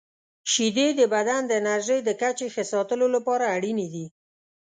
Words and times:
•شیدې 0.51 0.87
د 0.99 1.01
بدن 1.13 1.41
د 1.47 1.51
انرژۍ 1.61 1.99
د 2.05 2.09
کچې 2.21 2.47
ښه 2.53 2.63
ساتلو 2.73 3.07
لپاره 3.15 3.45
اړینې 3.55 3.87
دي. 3.93 4.05